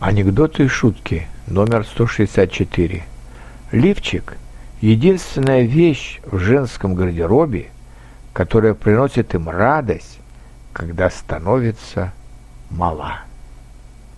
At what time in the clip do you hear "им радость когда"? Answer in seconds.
9.34-11.08